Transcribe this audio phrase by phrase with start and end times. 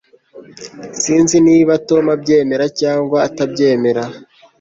[1.01, 4.03] Sinzi niba Tom abyemera cyangwa atabyemera